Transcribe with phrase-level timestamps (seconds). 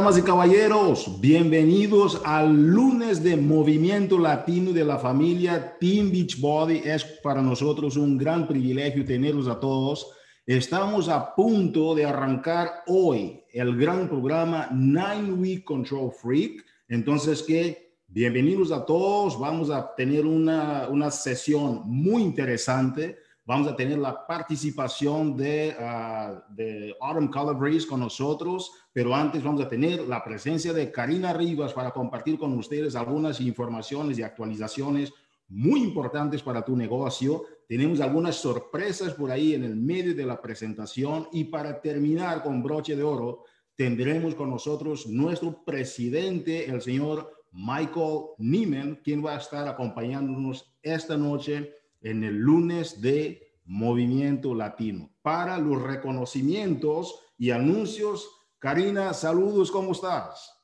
[0.00, 6.80] Damas y caballeros, bienvenidos al lunes de Movimiento Latino de la familia Team Beachbody.
[6.82, 10.10] Es para nosotros un gran privilegio tenerlos a todos.
[10.46, 16.64] Estamos a punto de arrancar hoy el gran programa Nine Week Control Freak.
[16.88, 19.38] Entonces, que bienvenidos a todos.
[19.38, 23.18] Vamos a tener una, una sesión muy interesante
[23.50, 29.68] Vamos a tener la participación de, uh, Autumn Calabrese con nosotros, pero antes vamos a
[29.68, 35.12] tener la presencia de Karina Rivas para compartir con ustedes algunas informaciones y actualizaciones
[35.48, 37.42] muy importantes para tu negocio.
[37.66, 42.62] Tenemos algunas sorpresas por ahí en el medio de la presentación y para terminar con
[42.62, 43.42] broche de oro,
[43.74, 51.16] tendremos con nosotros nuestro presidente, el señor Michael Nieman, quien va a estar acompañándonos esta
[51.16, 55.10] noche en el lunes de Movimiento Latino.
[55.22, 60.59] Para los reconocimientos y anuncios, Karina, saludos, ¿cómo estás?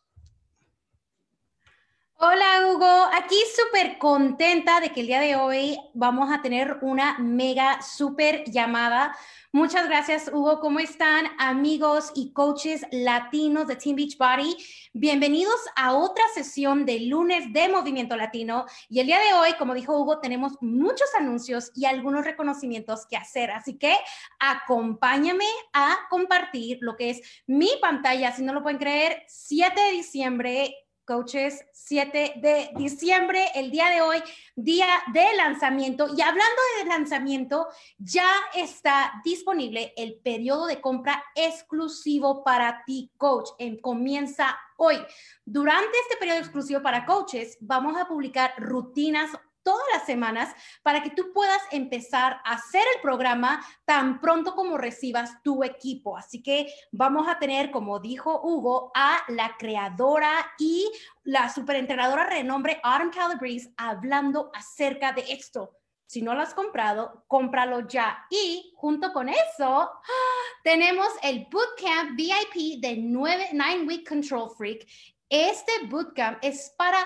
[2.18, 7.18] Hola Hugo, aquí súper contenta de que el día de hoy vamos a tener una
[7.18, 9.14] mega súper llamada
[9.56, 10.60] Muchas gracias, Hugo.
[10.60, 14.54] ¿Cómo están, amigos y coaches latinos de Team Beachbody?
[14.92, 18.66] Bienvenidos a otra sesión de lunes de Movimiento Latino.
[18.90, 23.16] Y el día de hoy, como dijo Hugo, tenemos muchos anuncios y algunos reconocimientos que
[23.16, 23.50] hacer.
[23.50, 23.96] Así que
[24.38, 28.32] acompáñame a compartir lo que es mi pantalla.
[28.32, 34.02] Si no lo pueden creer, 7 de diciembre coaches, 7 de diciembre, el día de
[34.02, 34.22] hoy,
[34.56, 36.08] día de lanzamiento.
[36.08, 43.50] Y hablando de lanzamiento, ya está disponible el periodo de compra exclusivo para ti, coach.
[43.58, 44.96] En, comienza hoy.
[45.44, 49.30] Durante este periodo exclusivo para coaches, vamos a publicar rutinas
[49.66, 54.78] todas las semanas para que tú puedas empezar a hacer el programa tan pronto como
[54.78, 56.16] recibas tu equipo.
[56.16, 60.88] Así que vamos a tener, como dijo Hugo, a la creadora y
[61.24, 65.72] la superentrenadora renombre Autumn Calabrese hablando acerca de esto.
[66.06, 68.24] Si no lo has comprado, cómpralo ya.
[68.30, 69.90] Y junto con eso,
[70.62, 73.48] tenemos el Bootcamp VIP de 9
[73.84, 74.86] Week Control Freak.
[75.28, 76.98] Este bootcamp es para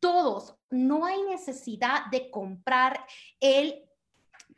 [0.00, 3.04] todos, no hay necesidad de comprar
[3.40, 3.87] el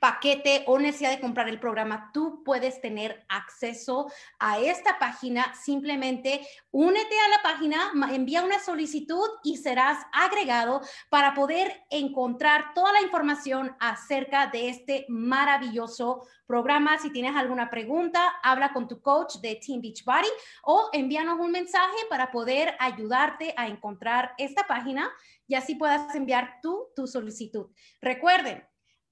[0.01, 5.55] paquete o necesidad de comprar el programa, tú puedes tener acceso a esta página.
[5.55, 6.41] Simplemente
[6.71, 10.81] únete a la página, envía una solicitud y serás agregado
[11.11, 16.99] para poder encontrar toda la información acerca de este maravilloso programa.
[16.99, 20.29] Si tienes alguna pregunta, habla con tu coach de Team Beachbody
[20.65, 25.11] o envíanos un mensaje para poder ayudarte a encontrar esta página
[25.47, 27.67] y así puedas enviar tú tu solicitud.
[28.01, 28.67] Recuerden,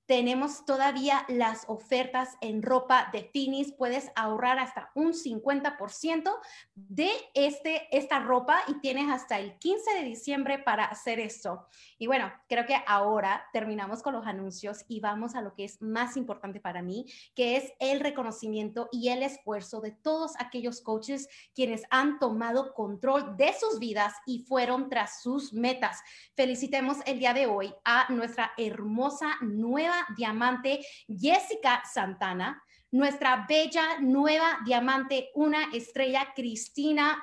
[0.09, 3.75] tenemos todavía las ofertas en ropa de Finis.
[3.75, 6.33] Puedes ahorrar hasta un 50%
[6.75, 11.67] de este, esta ropa y tienes hasta el 15 de diciembre para hacer esto.
[11.99, 15.83] Y bueno, creo que ahora terminamos con los anuncios y vamos a lo que es
[15.83, 17.05] más importante para mí,
[17.35, 23.37] que es el reconocimiento y el esfuerzo de todos aquellos coaches quienes han tomado control
[23.37, 26.01] de sus vidas y fueron tras sus metas.
[26.35, 34.59] Felicitemos el día de hoy a nuestra hermosa nueva diamante Jessica Santana, nuestra bella nueva
[34.65, 37.23] diamante, una estrella Cristina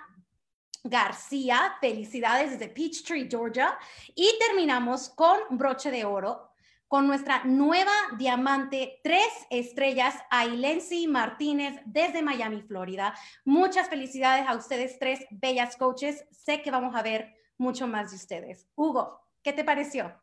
[0.83, 3.77] García, felicidades desde Peachtree, Georgia.
[4.13, 6.51] Y terminamos con broche de oro
[6.87, 13.15] con nuestra nueva diamante, tres estrellas, Ailensi Martínez desde Miami, Florida.
[13.43, 16.25] Muchas felicidades a ustedes tres bellas coaches.
[16.31, 18.67] Sé que vamos a ver mucho más de ustedes.
[18.75, 20.13] Hugo, ¿qué te pareció?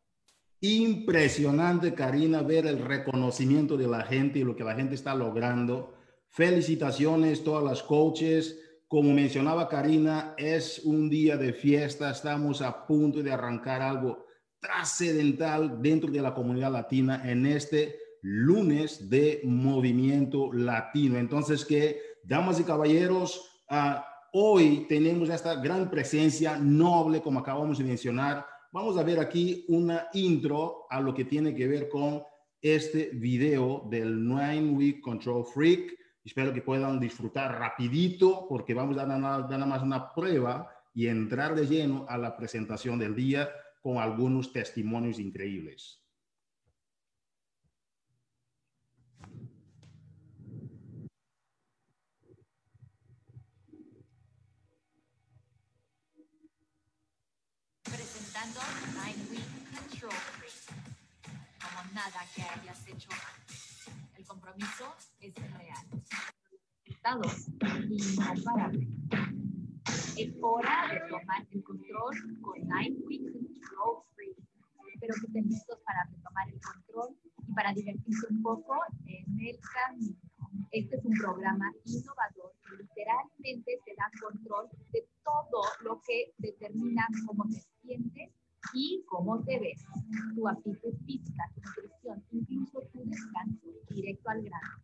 [0.65, 5.93] Impresionante, Karina, ver el reconocimiento de la gente y lo que la gente está logrando.
[6.29, 8.61] Felicitaciones todas las coaches.
[8.87, 12.11] Como mencionaba Karina, es un día de fiesta.
[12.11, 14.25] Estamos a punto de arrancar algo
[14.61, 21.17] trascendental dentro de la comunidad latina en este lunes de movimiento latino.
[21.17, 23.99] Entonces, que, damas y caballeros, uh,
[24.31, 30.07] hoy tenemos esta gran presencia noble, como acabamos de mencionar, Vamos a ver aquí una
[30.13, 32.23] intro a lo que tiene que ver con
[32.59, 35.95] este video del Nine Week Control Freak.
[36.25, 41.53] Espero que puedan disfrutar rapidito porque vamos a dar nada más una prueba y entrar
[41.53, 43.47] de lleno a la presentación del día
[43.79, 46.03] con algunos testimonios increíbles.
[58.43, 60.11] Nine Week Control
[61.61, 63.87] Como nada que hayas hecho antes.
[64.17, 65.85] El compromiso es real.
[66.85, 67.47] Resultados
[67.89, 68.89] incomparables.
[70.17, 74.35] Es hora de tomar el control con Nine Weeks Control Free.
[74.93, 77.15] Espero que estén listos para retomar el control
[77.47, 78.75] y para divertirse un poco
[79.05, 80.15] en el camino.
[80.71, 87.07] Este es un programa innovador que literalmente te da control de todo lo que determina
[87.27, 88.31] cómo te sientes
[88.73, 89.83] y cómo te ves.
[90.35, 94.83] Tu actitud física, tu nutrición, incluso tu descanso, directo al grano.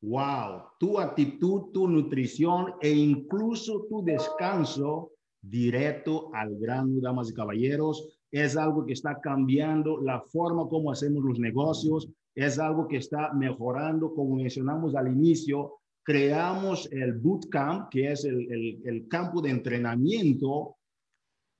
[0.00, 5.10] Wow, tu actitud, tu nutrición e incluso tu descanso
[5.42, 11.24] directo al grano, damas y caballeros, es algo que está cambiando la forma como hacemos
[11.24, 18.12] los negocios, es algo que está mejorando, como mencionamos al inicio, creamos el bootcamp, que
[18.12, 20.76] es el, el, el campo de entrenamiento.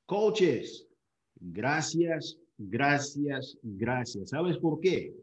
[0.07, 0.88] Coaches,
[1.41, 4.31] gracias, gracias, gracias.
[4.31, 5.15] ¿Sabes por qué?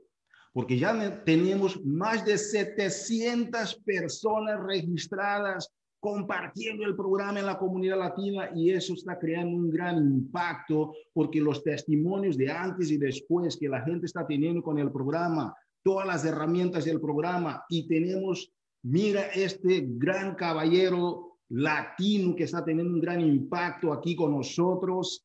[0.53, 5.69] Porque ya tenemos más de 700 personas registradas
[5.99, 11.41] compartiendo el programa en la comunidad latina y eso está creando un gran impacto porque
[11.41, 16.05] los testimonios de antes y después que la gente está teniendo con el programa, todas
[16.05, 18.51] las herramientas del programa y tenemos,
[18.83, 25.24] mira, este gran caballero latino que está teniendo un gran impacto aquí con nosotros.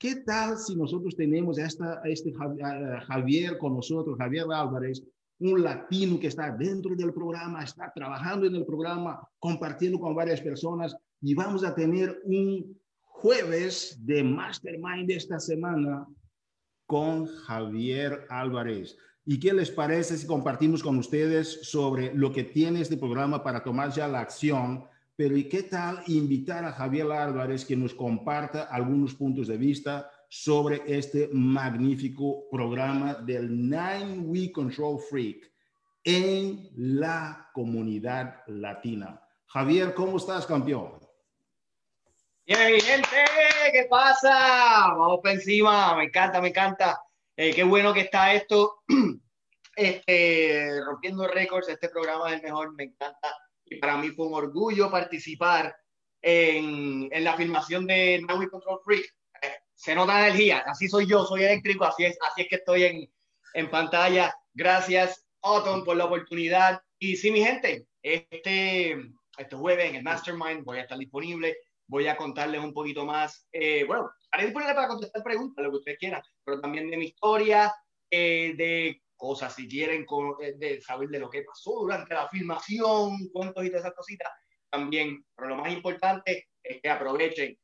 [0.00, 5.02] ¿Qué tal si nosotros tenemos a, este Javier con nosotros, Javier Álvarez,
[5.40, 10.40] un latino que está dentro del programa, está trabajando en el programa, compartiendo con varias
[10.40, 16.06] personas y vamos a tener un jueves de Mastermind esta semana
[16.86, 18.96] con Javier Álvarez.
[19.26, 23.62] ¿Y qué les parece si compartimos con ustedes sobre lo que tiene este programa para
[23.62, 24.82] tomar ya la acción?
[25.20, 30.10] Pero ¿y qué tal invitar a Javier Álvarez que nos comparta algunos puntos de vista
[30.30, 35.52] sobre este magnífico programa del Nine Week Control Freak
[36.04, 39.22] en la comunidad latina.
[39.44, 40.98] Javier, ¿cómo estás, campeón?
[42.46, 43.18] Bien, gente,
[43.74, 44.94] ¿qué pasa?
[44.96, 46.98] Vamos para encima, me encanta, me encanta.
[47.36, 48.84] Eh, qué bueno que está esto,
[49.76, 53.36] este, rompiendo récords, este programa es el mejor, me encanta.
[53.70, 55.74] Y para mí fue un orgullo participar
[56.20, 59.14] en, en la filmación de Nine Week Control Freak
[59.80, 63.10] se nota energía, así soy yo, soy eléctrico, así es, así es que estoy en,
[63.54, 64.34] en pantalla.
[64.52, 66.82] Gracias, Autumn, por la oportunidad.
[66.98, 68.92] Y sí, mi gente, este,
[69.38, 71.56] este jueves en el Mastermind voy a estar disponible,
[71.86, 75.76] voy a contarles un poquito más, eh, bueno, estaré disponible para contestar preguntas, lo que
[75.78, 77.74] ustedes quieran, pero también de mi historia,
[78.10, 80.06] eh, de cosas, si quieren
[80.40, 84.28] eh, de saber de lo que pasó durante la filmación, cuentos y todas esas cositas,
[84.70, 85.24] también.
[85.36, 87.56] Pero lo más importante es que aprovechen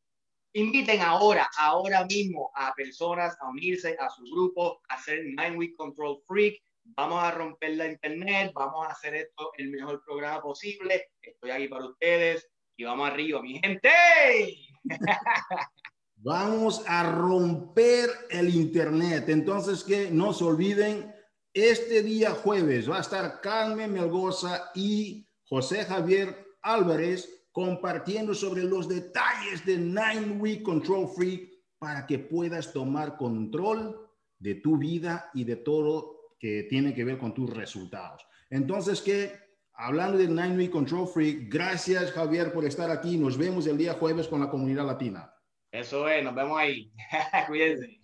[0.57, 5.77] Inviten ahora, ahora mismo a personas a unirse a su grupo, a hacer Nine Week
[5.77, 6.59] Control Freak.
[6.83, 11.11] Vamos a romper la internet, vamos a hacer esto el mejor programa posible.
[11.21, 13.91] Estoy aquí para ustedes y vamos arriba, mi gente.
[16.19, 19.29] Vamos a romper el internet.
[19.29, 21.15] Entonces, que no se olviden,
[21.57, 28.87] este día jueves va a estar Carmen Melgoza y José Javier Álvarez compartiendo sobre los
[28.87, 31.49] detalles de Nine Week Control Freak
[31.79, 34.07] para que puedas tomar control
[34.39, 38.23] de tu vida y de todo que tiene que ver con tus resultados.
[38.51, 39.33] Entonces, que
[39.73, 43.17] hablando de Nine Week Control Freak, gracias Javier por estar aquí.
[43.17, 45.33] Nos vemos el día jueves con la comunidad latina.
[45.73, 46.93] Eso es, nos vemos ahí.
[47.47, 47.99] Cuídense.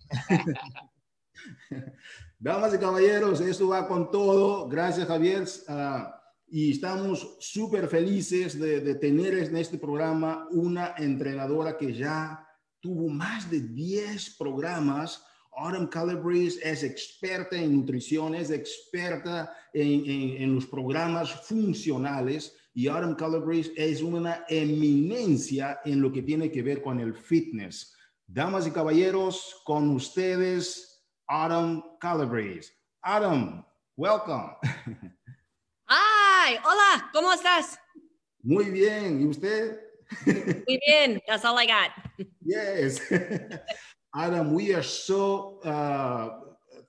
[2.43, 4.67] Damas y caballeros, esto va con todo.
[4.67, 5.47] Gracias Javier.
[5.69, 12.45] Ah, y estamos súper felices de, tener en este programa una entrenadora que ya
[12.81, 15.23] tuvo más de 10 programas.
[15.55, 22.89] Autumn Calabrese es experta en nutrición, es experta en, en, en los programas funcionales y
[22.89, 27.95] Autumn Calabrese es una eminencia en lo que tiene que ver con el fitness.
[28.27, 30.92] Damas y caballeros, con ustedes,
[31.29, 32.71] Autumn Calabrese.
[33.05, 33.63] Autumn,
[33.97, 34.51] welcome.
[35.87, 37.77] Hi, hola, ¿cómo estás?
[38.43, 39.79] Muy bien, ¿y usted?
[40.25, 41.91] Muy bien, that's all I got.
[42.43, 42.99] yes.
[44.15, 46.29] Autumn, we are so uh,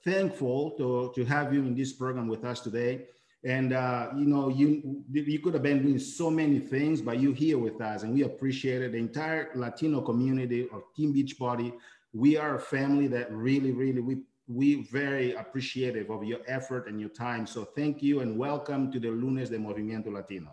[0.05, 3.07] thankful to, to have you in this program with us today.
[3.47, 7.35] And uh, you know, you you could have been doing so many things, but you're
[7.35, 8.93] here with us, and we appreciate it.
[8.93, 11.75] The entire Latino community of Team Beachbody,
[12.14, 17.00] we are a family that really, really we we very appreciative of your effort and
[17.00, 17.47] your time.
[17.47, 20.50] So thank you and welcome to the Lunes de Movimiento Latino.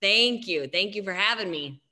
[0.00, 0.66] Thank you.
[0.66, 1.82] Thank you for having me.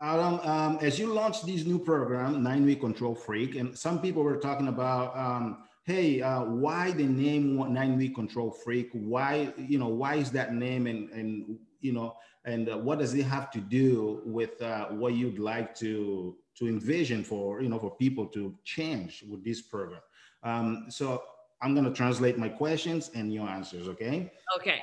[0.00, 4.22] Um, um, as you launch this new program, Nine Week Control Freak, and some people
[4.22, 8.88] were talking about, um, hey, uh, why the name Nine Week Control Freak?
[8.92, 10.86] Why, you know, why is that name?
[10.86, 15.14] And, and you know, and uh, what does it have to do with uh, what
[15.14, 20.00] you'd like to to envision for you know for people to change with this program?
[20.42, 21.22] Um, so
[21.60, 24.32] I'm going to translate my questions and your answers, okay?
[24.56, 24.80] Okay.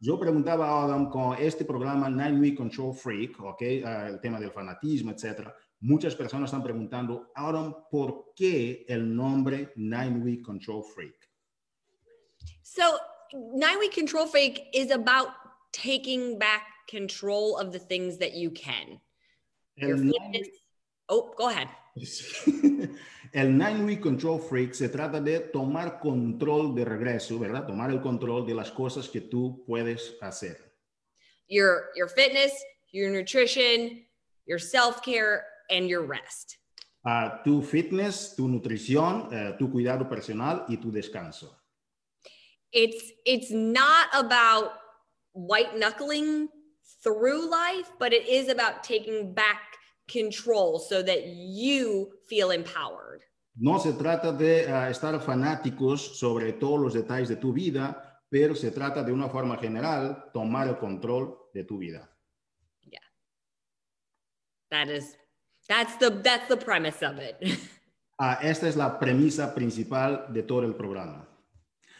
[0.00, 4.38] Yo preguntaba a Autumn con este programa Nine Week Control Freak, ok, uh, el tema
[4.38, 5.54] del fanatismo, etcétera.
[5.80, 11.28] Muchas personas están preguntando, Autumn, ¿por qué el nombre Nine Week Control Freak?
[12.62, 12.98] So,
[13.32, 15.28] nine week control freak is about
[15.72, 19.00] taking back control of the things that you can.
[19.76, 20.48] Your fitness.
[21.08, 21.68] Oh, go ahead.
[23.32, 27.66] El Nine Week Control Freak se trata de tomar control de regreso, ¿verdad?
[27.66, 30.56] Tomar el control de las cosas que tú puedes hacer.
[31.48, 32.52] Your your fitness,
[32.92, 34.04] your nutrition,
[34.46, 36.58] your self care, and your rest.
[37.04, 41.56] Ah, tu fitness, tu nutrición, eh, tu cuidado personal y tu descanso.
[42.72, 44.72] It's it's not about
[45.32, 46.48] white knuckling
[47.02, 49.77] through life, but it is about taking back
[50.08, 53.22] control so that you feel empowered.
[53.56, 58.54] No se trata de ah, estar fanáticos sobre todos los detalles de tu vida, pero
[58.54, 62.08] se trata de una forma general tomar el control de tu vida.
[62.82, 63.00] Yeah.
[64.70, 65.16] That is
[65.68, 67.36] that's the that's the premise of it.
[68.20, 71.24] Ah, esta es la premisa principal de todo el programa.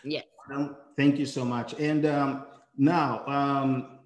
[0.02, 0.24] yes.
[0.50, 1.74] Um, thank you so much.
[1.78, 2.44] And um,
[2.76, 3.97] now, um,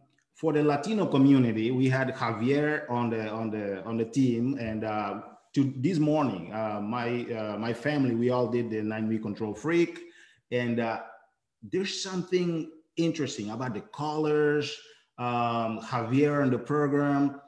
[0.43, 4.83] for the Latino community, we had Javier on the on the on the team, and
[4.83, 5.21] uh,
[5.55, 9.55] to this morning, uh, my uh, my family, we all did the nine week control
[9.55, 10.01] freak,
[10.51, 10.99] and uh,
[11.63, 14.77] there's something interesting about the colors.
[15.17, 17.41] Um, Javier and the program.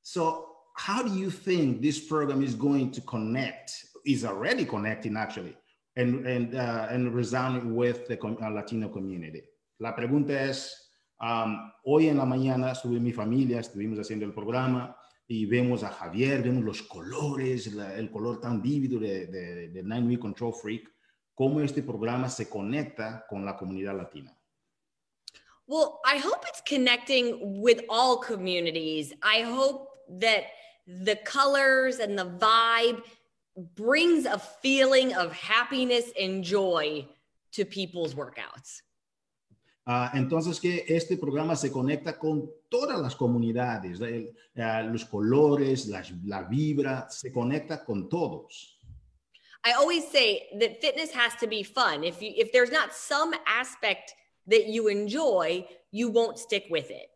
[0.00, 3.72] So, how do you think this program is going to connect?
[4.06, 5.54] Is already connecting actually
[5.96, 9.42] and, and, uh, and resounding with the uh, Latino community.
[9.80, 10.87] La pregunta es,
[11.20, 14.96] um, hoy en la mañana estuve mi familia, estuvimos haciendo el programa
[15.26, 19.82] y vemos a Javier, vemos los colores, la- el color tan vívido de, de, de
[19.82, 20.90] Nine Week Control Freak,
[21.34, 24.34] cómo este programa se conecta con la comunidad latina.
[25.66, 29.12] Well, I hope it's connecting with all communities.
[29.22, 29.88] I hope
[30.20, 30.44] that
[30.86, 33.02] the colors and the vibe
[33.76, 37.06] brings a feeling of happiness and joy
[37.52, 38.80] to people's workouts.
[39.90, 45.86] Ah, entonces que este programa se conecta con todas las comunidades, el- ah, los colores,
[45.86, 48.78] la vibra, se conecta con todos.
[49.64, 52.04] I always say that fitness has to be fun.
[52.04, 54.10] If you if there's not some aspect
[54.46, 57.08] that you enjoy, you won't stick with it.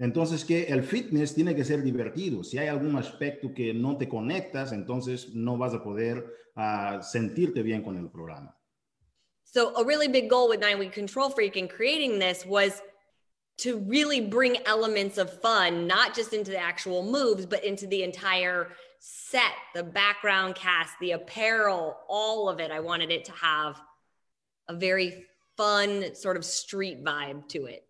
[0.00, 2.42] Entonces que el fitness tiene que ser divertido.
[2.42, 7.62] Si hay algún aspecto que no te conectas, entonces no vas a poder ah, sentirte
[7.62, 8.58] bien con el programa.
[9.52, 12.80] So a really big goal with Nine Week Control Freak in creating this was
[13.58, 18.02] to really bring elements of fun, not just into the actual moves, but into the
[18.02, 22.70] entire set, the background cast, the apparel, all of it.
[22.70, 23.78] I wanted it to have
[24.68, 25.26] a very
[25.58, 27.84] fun sort of street vibe to it.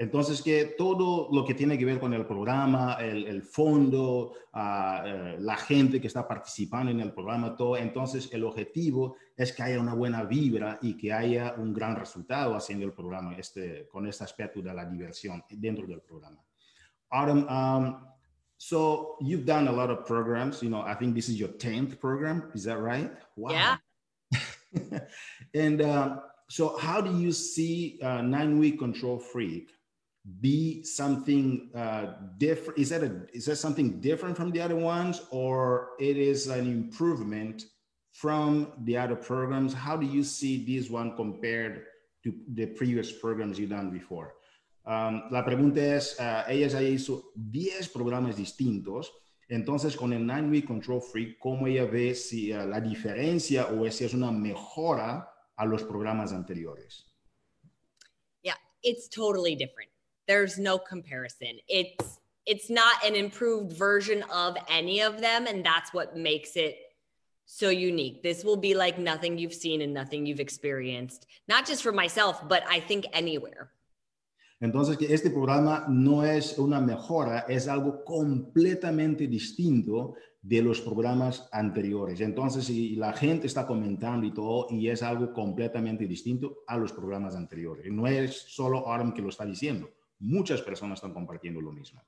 [0.00, 5.04] Entonces que todo lo que tiene que ver con el programa, el, el fondo, ah,
[5.04, 9.62] eh, la gente que está participando en el programa, todo, entonces el objetivo es que
[9.62, 14.06] haya una buena vibra y que haya un gran resultado haciendo el programa este, con
[14.06, 16.42] este aspecto de la diversión dentro del programa.
[17.10, 18.02] Autumn, um,
[18.56, 22.00] so you've done a lot of programs, you know, I think this is your 10th
[22.00, 23.12] program, is that right?
[23.36, 23.50] Wow.
[24.32, 25.00] Yeah.
[25.54, 29.68] and um, so how do you see uh, nine week control freak
[30.40, 35.22] be something uh, different is that a is that something different from the other ones
[35.30, 37.64] or it is an improvement
[38.12, 39.72] from the other programs?
[39.72, 41.84] How do you see this one compared
[42.24, 44.34] to the previous programs you've done before?
[44.84, 49.10] Um, la pregunta es uh, ella ya hizo 10 programas distintos.
[49.48, 53.90] Entonces con el nine week control freak cómo ella ve si uh, la diferencia o
[53.90, 57.06] si es una mejora a los programas anteriores?
[58.42, 59.89] Yeah, it's totally different.
[60.30, 61.58] There's no comparison.
[61.66, 66.76] It's it's not an improved version of any of them and that's what makes it
[67.46, 68.22] so unique.
[68.22, 71.26] This will be like nothing you've seen and nothing you've experienced.
[71.48, 73.72] Not just for myself, but I think anywhere.
[74.62, 81.48] Entonces, que este programa no es una mejora, es algo completamente distinto de los programas
[81.50, 82.20] anteriores.
[82.20, 86.92] Entonces, y la gente está comentando y todo, y es algo completamente distinto a los
[86.92, 87.90] programas anteriores.
[87.90, 89.88] No es solo Autumn que lo está diciendo,
[90.20, 92.00] muchas personas están compartiendo lo mismo.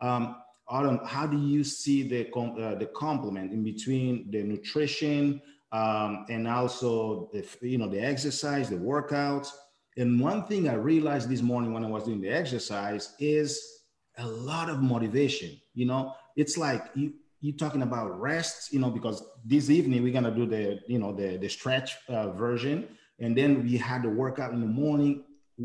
[0.00, 0.36] Um,
[0.68, 5.40] how do you see the, com- uh, the complement in between the nutrition
[5.72, 9.50] um, and also the, you know, the exercise, the workouts?
[9.96, 13.76] And one thing I realized this morning when I was doing the exercise is
[14.18, 15.58] a lot of motivation.
[15.74, 18.72] You know, it's like you you talking about rest.
[18.72, 22.30] You know, because this evening we're gonna do the you know the the stretch uh,
[22.30, 25.24] version, and then we had the workout in the morning.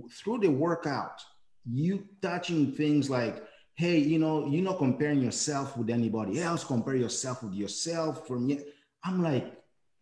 [0.09, 1.21] Through the workout,
[1.65, 3.43] you touching things like
[3.81, 6.63] hey, you know, you're not comparing yourself with anybody else.
[6.63, 8.27] Compare yourself with yourself.
[8.27, 8.59] From me,
[9.03, 9.51] I'm like,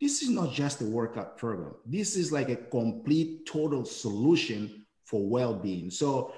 [0.02, 1.76] this is not just a workout program.
[1.86, 5.92] This is like a complete, total solution for well-being.
[5.92, 6.34] So,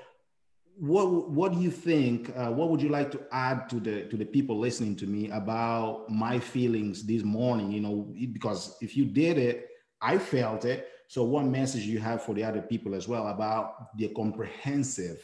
[0.78, 2.32] what what do you think?
[2.36, 5.30] Uh, what would you like to add to the to the people listening to me
[5.32, 7.72] about my feelings this morning?
[7.72, 9.68] You know, because if you did it,
[10.02, 10.88] I felt it.
[11.12, 15.20] So, what message you have for the other people as well about the comprehensive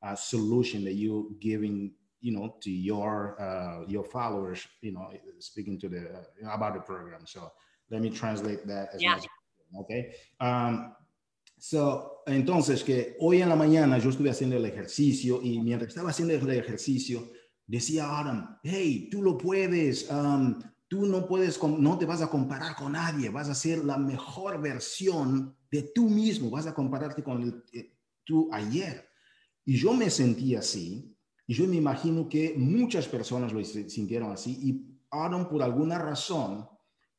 [0.00, 5.80] uh, solution that you're giving you know to your uh, your followers you know speaking
[5.80, 6.02] to the
[6.46, 7.50] uh, about the program so
[7.90, 9.16] let me translate that as yeah.
[9.16, 9.26] much
[9.80, 10.94] okay um,
[11.58, 16.10] so entonces que hoy en la mañana yo estuve haciendo el ejercicio y mientras estaba
[16.10, 17.28] haciendo el ejercicio
[17.66, 22.76] decía Autumn hey tú lo puedes um, tú no puedes no te vas a comparar
[22.76, 27.40] con nadie vas a ser la mejor versión de tú mismo vas a compararte con
[27.40, 29.08] el, eh, tú ayer
[29.64, 34.58] y yo me sentí así, y yo me imagino que muchas personas lo sintieron así,
[34.60, 36.68] y Aaron, por alguna razón,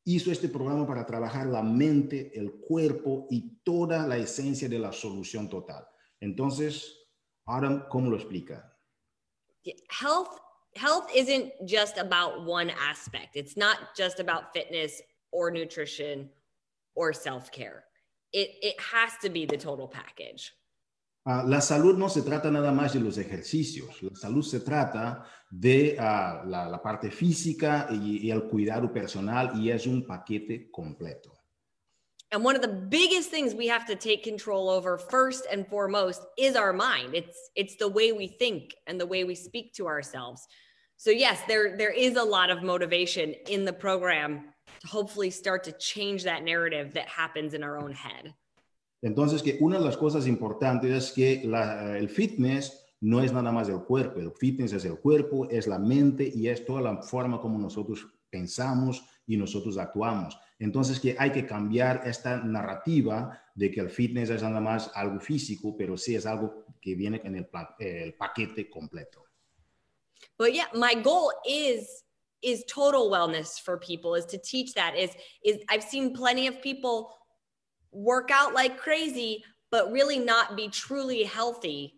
[0.03, 4.91] hizo este programa para trabajar la mente, el cuerpo y toda la esencia de la
[4.91, 5.87] solución total.
[6.19, 6.97] Entonces,
[7.45, 8.77] Aaron, ¿cómo lo explica?
[9.63, 10.42] Health,
[10.75, 13.35] health isn't just about one aspect.
[13.35, 15.01] It's not just about fitness
[15.31, 16.29] or nutrition
[16.95, 17.83] or self-care.
[18.31, 20.53] It, it has to be the total package.
[21.25, 25.23] Uh, la salud no se trata nada más de los ejercicios, la salud se trata
[25.49, 30.69] de uh, la, la, parte física y, y, el cuidado personal y es un paquete
[30.69, 31.32] completo.
[32.33, 36.25] And one of the biggest things we have to take control over first and foremost
[36.35, 37.13] is our mind.
[37.13, 40.47] It's it's the way we think and the way we speak to ourselves.
[40.97, 44.45] So yes, there there is a lot of motivation in the program
[44.81, 48.33] to hopefully start to change that narrative that happens in our own head.
[49.05, 53.31] Entonces, que una de las cosas importantes es que la, eh, el fitness no es
[53.31, 56.81] nada más el cuerpo, el fitness es el cuerpo, es la mente y es toda
[56.81, 60.35] la forma como nosotros pensamos y nosotros actuamos.
[60.63, 65.19] Entonces, que hay que cambiar esta narrativa de que el fitness es nada más algo
[65.19, 67.49] físico, pero sí es algo que viene en el,
[67.79, 69.25] el paquete completo.
[70.37, 72.03] But yeah, my goal is
[72.41, 75.11] is total wellness for people is to teach that is
[75.43, 77.13] is I've seen plenty of people
[77.91, 81.95] work out like crazy, but really not be truly healthy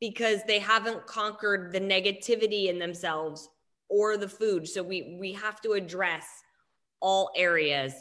[0.00, 3.48] because they haven't conquered the negativity in themselves
[3.88, 4.68] or the food.
[4.68, 6.24] So we we have to address
[7.00, 7.94] all areas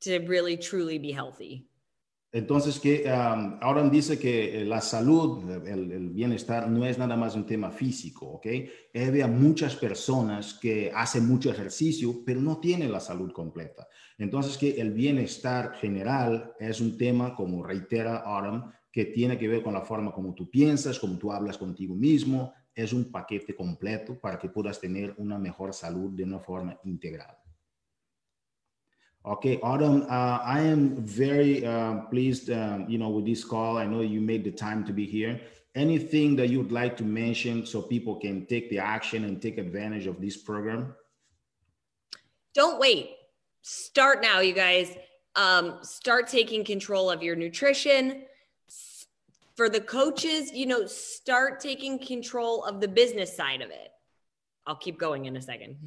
[0.00, 1.68] to really truly be healthy.
[2.32, 7.46] Entonces, que um, dice que la salud, el, el, bienestar, no es nada más un
[7.46, 8.46] tema físico, ¿ok?
[8.92, 13.88] Hay muchas personas que hacen mucho ejercicio, pero no tienen la salud completa.
[14.18, 19.62] Entonces, que el bienestar general es un tema, como reitera Autumn, que tiene que ver
[19.62, 22.52] con la forma como tú piensas, como tú hablas contigo mismo.
[22.74, 27.34] Es un paquete completo para que puedas tener una mejor salud de una forma integral.
[29.26, 33.76] Okay, Autumn, uh, I am very uh, pleased, um, you know, with this call.
[33.76, 35.40] I know you made the time to be here.
[35.74, 39.58] Anything that you would like to mention so people can take the action and take
[39.58, 40.94] advantage of this program?
[42.54, 43.16] Don't wait
[43.66, 44.96] start now, you guys.
[45.34, 48.22] Um, start taking control of your nutrition.
[49.56, 53.90] For the coaches, you know, start taking control of the business side of it.
[54.66, 55.78] I'll keep going in a second.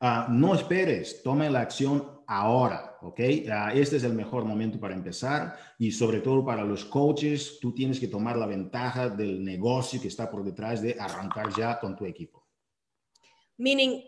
[0.00, 3.18] Uh, no esperes, tome la acción ahora, ¿ok?
[3.18, 7.72] Uh, este es el mejor momento para empezar y sobre todo para los coaches, tú
[7.72, 11.96] tienes que tomar la ventaja del negocio que está por detrás de arrancar ya con
[11.96, 12.44] tu equipo.
[13.58, 14.02] Meaning,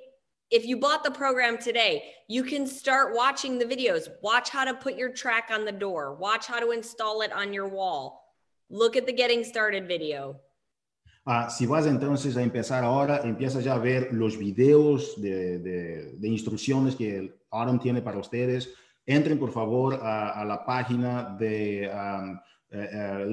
[0.51, 4.09] if you bought the program today, you can start watching the videos.
[4.23, 6.15] Watch how to put your track on the door.
[6.15, 8.21] Watch how to install it on your wall.
[8.69, 10.41] Look at the getting started video.
[11.27, 16.13] Uh, si vas entonces a empezar ahora, empieza ya a ver los videos de, de,
[16.17, 18.75] de instrucciones que Aaron tiene para ustedes.
[19.07, 22.39] Entren por favor a, a la página de um,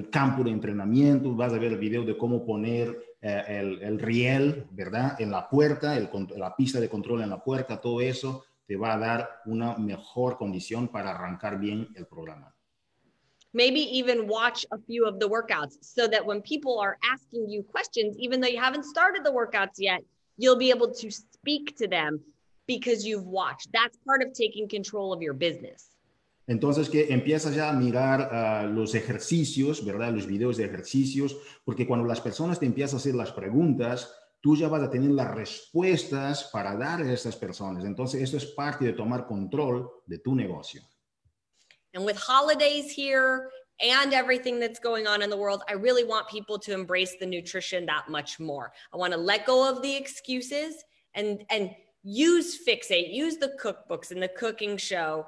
[0.10, 1.36] campo de entrenamiento.
[1.36, 5.19] Vas a ver el video de cómo poner eh, el, el, riel, ¿verdad?
[5.19, 8.93] En la puerta, el, la pista de control en la puerta, todo eso te va
[8.93, 12.54] a dar una mejor condición para arrancar bien el programa.
[13.51, 17.63] Maybe even watch a few of the workouts so that when people are asking you
[17.63, 20.04] questions, even though you haven't started the workouts yet,
[20.38, 22.21] you'll be able to speak to them
[22.67, 23.71] because you've watched.
[23.71, 25.91] That's part of taking control of your business.
[26.47, 30.13] Entonces que empiezas ya a mirar uh, los ejercicios, ¿verdad?
[30.13, 34.56] Los videos de ejercicios, porque cuando las personas te empiezan a hacer las preguntas, tú
[34.56, 37.84] ya vas a tener las respuestas para dar a estas personas.
[37.84, 40.84] Entonces esto es parte de tomar control de tu negocio.
[41.95, 43.49] And with holidays here
[43.82, 47.25] and everything that's going on in the world, I really want people to embrace the
[47.25, 48.71] nutrition that much more.
[48.93, 50.84] I want to let go of the excuses
[51.15, 51.71] and and
[52.05, 55.25] use Fixate, use the cookbooks and the cooking show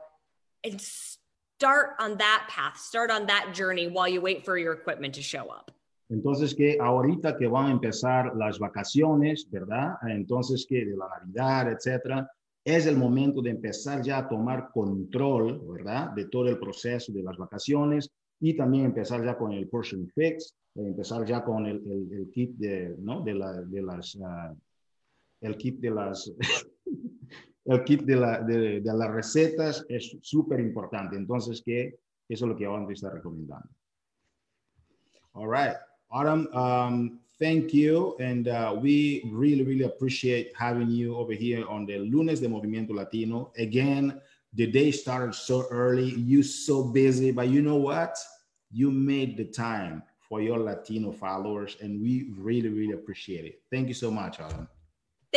[0.63, 5.15] and start on that path, start on that journey while you wait for your equipment
[5.15, 5.71] to show up.
[6.09, 9.95] Entonces que ahorita que van a empezar las vacaciones, ¿verdad?
[10.07, 12.29] Entonces que de la Navidad, etcétera,
[12.63, 16.11] es el momento de empezar ya a tomar control, ¿verdad?
[16.11, 18.09] De todo el proceso de las vacaciones
[18.39, 22.51] y también empezar ya con el portion fix, empezar ya con el, el, el kit
[22.55, 23.21] de, ¿no?
[23.21, 24.55] De, la, de las, uh,
[25.41, 26.32] el kit de las,
[27.65, 31.15] el kit de, la, de, de las recetas es súper importante.
[31.15, 33.69] Entonces, que eso es lo que vamos a estar recomendando.
[35.34, 35.76] All right.
[36.12, 38.15] Autumn, um, thank you.
[38.19, 42.91] And uh, we really, really appreciate having you over here on the Lunes de Movimiento
[42.95, 43.52] Latino.
[43.58, 44.19] Again,
[44.54, 46.12] the day started so early.
[46.15, 48.17] You so busy, but you know what?
[48.71, 53.62] You made the time for your Latino followers, and we really, really appreciate it.
[53.71, 54.67] Thank you so much, Autumn.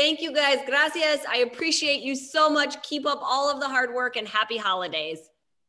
[0.01, 0.61] Thank you guys.
[0.65, 1.27] Gracias.
[1.29, 2.83] I appreciate you so much.
[2.83, 5.19] Keep up all of the hard work and happy holidays.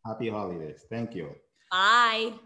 [0.06, 0.86] Happy holidays.
[0.90, 1.36] Thank you.
[1.70, 2.40] Bye.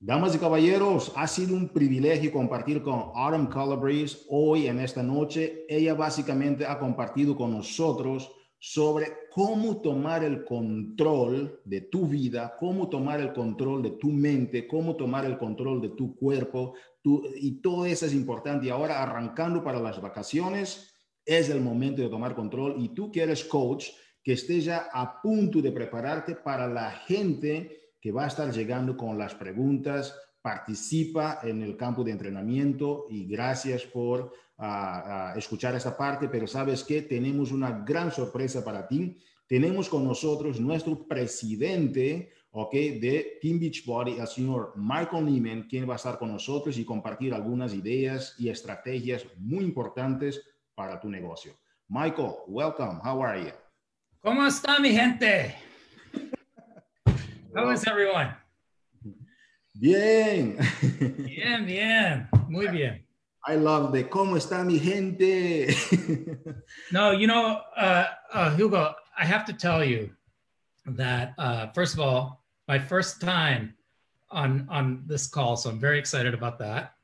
[0.00, 5.64] Damas y caballeros, ha sido un privilegio compartir con Autumn Calabrese hoy en esta noche.
[5.68, 8.28] Ella básicamente ha compartido con nosotros
[8.66, 14.66] sobre cómo tomar el control de tu vida, cómo tomar el control de tu mente,
[14.66, 16.72] cómo tomar el control de tu cuerpo,
[17.36, 18.64] y todo eso es importante.
[18.64, 20.94] Y ahora arrancando para las vacaciones,
[21.26, 22.76] es el momento de tomar control.
[22.78, 23.90] Y tú que eres coach,
[24.22, 28.96] que estés ya a punto de prepararte para la gente que va a estar llegando
[28.96, 30.18] con las preguntas.
[30.40, 36.84] Participa en el campo de entrenamiento y gracias por uh, escuchar esa parte, pero sabes
[36.84, 39.16] que tenemos una gran sorpresa para ti.
[39.46, 45.94] Tenemos con nosotros nuestro presidente, ok, de Team Beachbody, el señor Michael Neiman, quien va
[45.94, 50.42] a estar con nosotros y compartir algunas ideas y estrategias muy importantes
[50.74, 51.52] para tu negocio.
[51.88, 53.00] Michael, welcome.
[53.04, 53.52] How are you?
[54.22, 55.54] ¿Cómo está mi gente?
[57.54, 58.34] How is everyone?
[59.74, 60.56] Bien.
[61.26, 62.28] Bien, bien.
[62.48, 63.06] Muy bien.
[63.46, 65.74] I love the ¿Cómo está mi gente?
[66.92, 70.10] no, you know, uh, uh, Hugo, I have to tell you
[70.86, 73.74] that, uh, first of all, my first time
[74.30, 76.94] on, on this call, so I'm very excited about that.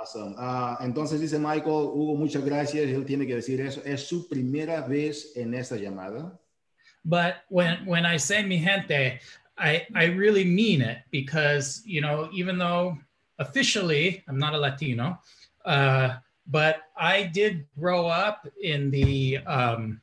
[0.00, 0.34] Awesome.
[0.38, 2.86] Uh, entonces dice Michael, Hugo, muchas gracias.
[2.88, 3.80] Él tiene que decir eso.
[3.84, 6.38] Es su primera vez en esta llamada.
[7.04, 9.20] But when, when I say mi gente,
[9.56, 12.96] I, I really mean it because, you know, even though
[13.38, 15.18] officially I'm not a Latino,
[15.68, 20.00] uh, but I did grow up in the um,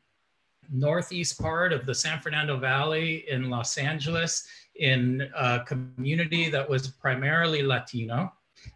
[0.71, 6.87] northeast part of the San Fernando Valley in Los Angeles in a community that was
[6.87, 8.31] primarily Latino.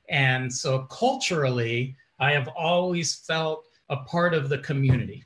[0.09, 5.23] And so culturally, I have always felt a part of the community.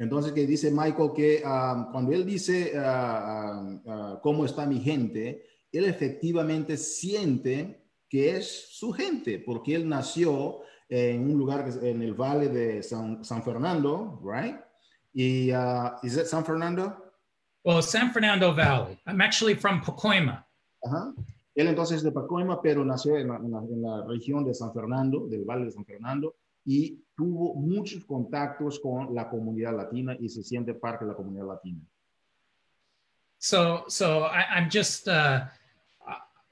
[0.00, 5.42] Entonces, que dice Michael que um, cuando él dice uh, uh, cómo está mi gente,
[5.72, 12.14] él efectivamente siente que es su gente, porque él nació en un lugar en el
[12.14, 14.56] valle de San, San Fernando, right?
[15.12, 16.96] Y, uh, is it San Fernando?
[17.64, 18.98] Well, San Fernando Valley.
[19.06, 20.46] I'm actually from Pacoima.
[20.82, 21.14] -huh.
[21.54, 24.54] Él entonces es de Pacoima, pero nació en la, en, la, en la región de
[24.54, 30.16] San Fernando, del valle de San Fernando, y tuvo muchos contactos con la comunidad latina
[30.20, 31.80] y se siente parte de la comunidad latina.
[33.38, 35.46] So, so I, I'm just, uh,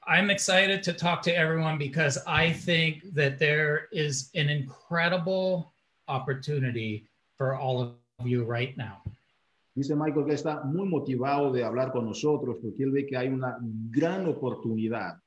[0.08, 5.72] I'm excited to talk to everyone because I think that there is an incredible
[6.06, 9.02] opportunity for all of you right now.
[9.76, 13.26] Dice Michael que está muy motivado de hablar con nosotros porque él ve que hay
[13.26, 13.58] una
[13.90, 15.18] gran oportunidad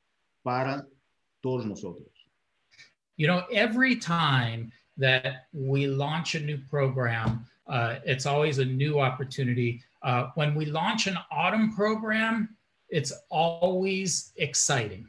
[0.45, 0.85] para
[1.43, 2.07] todos nosotros.
[3.17, 9.01] You know, every time that we launch a new program, uh, it's always a new
[9.01, 9.81] opportunity.
[10.01, 12.55] Uh, when we launch an autumn program,
[12.89, 15.05] it's always exciting.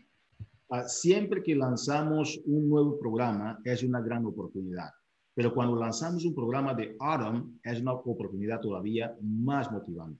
[0.70, 4.90] Uh, siempre que lanzamos un nuevo programa es una gran oportunidad,
[5.34, 10.18] pero cuando lanzamos un programa de autumn es una oportunidad todavía más motivante.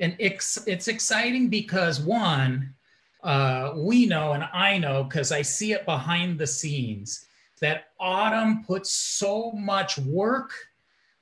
[0.00, 2.74] And it's, it's exciting because one,
[3.22, 7.26] uh, we know and I know because I see it behind the scenes
[7.60, 10.52] that Autumn puts so much work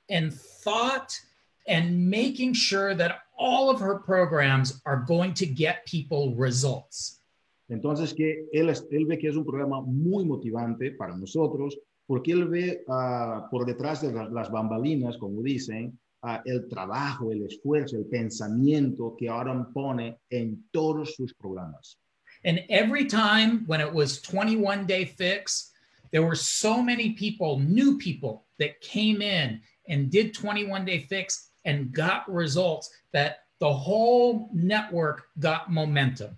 [0.09, 1.19] and thought
[1.67, 7.21] and making sure that all of her programs are going to get people results.
[7.69, 12.47] Entonces, que él, él ve que es un programa muy motivante para nosotros, porque él
[12.47, 17.97] ve ah, por detrás de la- las bambalinas, como dicen, ah, el trabajo, el esfuerzo,
[17.97, 21.97] el pensamiento que ahora pone en todos sus programas.
[22.45, 25.73] And every time when it was 21 day fix,
[26.11, 31.46] there were so many people, new people that came in and did 21 day fix
[31.67, 36.35] and got results that the whole network got momentum.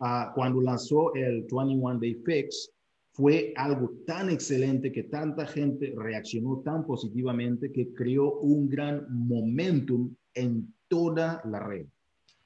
[0.00, 2.68] Ah, cuando lanzó el 21 Day Fix,
[3.12, 10.14] fue algo tan excelente que tanta gente reaccionó tan positivamente que creó un gran momentum
[10.36, 11.86] en toda la red.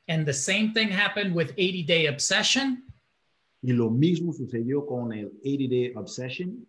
[0.09, 2.85] And the same thing happened with 80 day obsession.
[3.63, 6.67] Y lo mismo sucedió con el 80 Day Obsession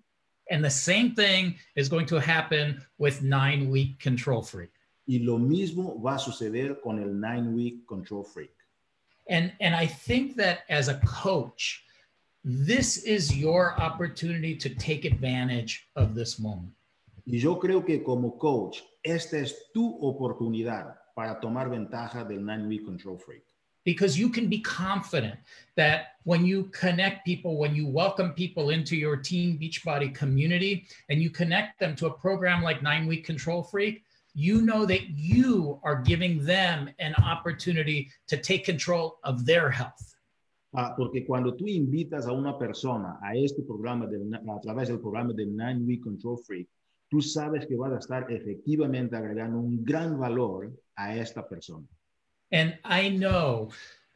[0.49, 4.69] And the same thing is going to happen with nine week control freak.
[5.05, 8.53] Y lo mismo va a suceder con el 9 Week Control Freak.
[9.29, 11.83] And, and I think that as a coach,
[12.43, 16.73] this is your opportunity to take advantage of this moment.
[17.25, 22.67] Y yo creo que como coach, esta es tu oportunidad para tomar ventaja del 9
[22.67, 23.43] Week Control Freak.
[23.83, 25.35] because you can be confident
[25.75, 31.21] that when you connect people, when you welcome people into your Team Beachbody community and
[31.21, 35.79] you connect them to a program like Nine Week Control Freak, you know that you
[35.83, 40.15] are giving them an opportunity to take control of their health.
[40.75, 44.99] Ah, porque cuando tú invitas a una persona a este programa, del, a través del
[44.99, 46.67] programa del 9 Week Control Freak,
[47.09, 51.85] tú sabes que vas a estar efectivamente agregando un gran valor a esta persona.
[52.51, 53.69] And I know,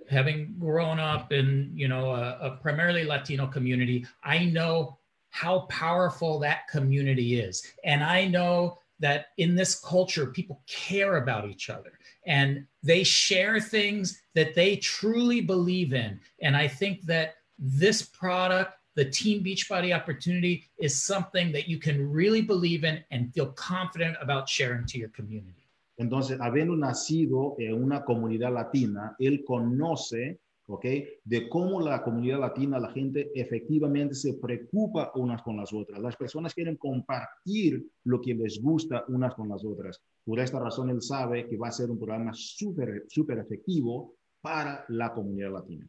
[0.09, 4.97] having grown up in you know a, a primarily Latino community, I know
[5.29, 11.47] how powerful that community is, and I know that in this culture, people care about
[11.47, 11.93] each other
[12.25, 16.19] and they share things that they truly believe in.
[16.41, 22.11] And I think that this product, the Team Beachbody opportunity, is something that you can
[22.11, 25.67] really believe in and feel confident about sharing to your community.
[25.99, 30.85] Entonces, habiendo nacido en una comunidad latina, él conoce, ¿ok?
[31.23, 35.99] De cómo la comunidad latina, la gente efectivamente se preocupa unas con las otras.
[35.99, 40.01] Las personas quieren compartir lo que les gusta unas con las otras.
[40.23, 44.85] Por esta razón, él sabe que va a ser un programa súper, súper efectivo para
[44.89, 45.87] la comunidad latina.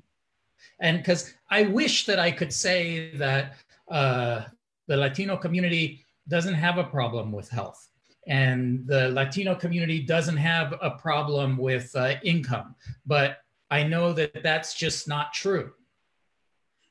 [0.81, 3.53] And because I wish that I could say that
[3.88, 4.43] uh,
[4.87, 7.88] the Latino community doesn't have a problem with health
[8.29, 12.75] and the Latino community doesn't have a problem with uh, income.
[13.07, 13.38] But
[13.70, 15.72] I know that that's just not true.